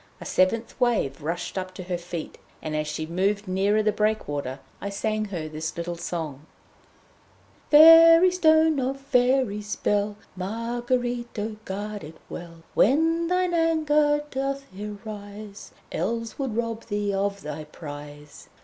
[0.19, 4.59] A seventh wave rushed up to her feet, and as she moved nearer the breakwater,
[4.81, 6.47] I sang her this little song:
[7.69, 12.63] 'Fairy stone of fairy spell, Marguerite, O guard it well!
[12.73, 18.49] When thine anger doth arise Elves would rob thee of thy prize.